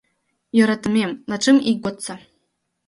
[0.57, 2.15] Йӧратымем, латшым ий годсо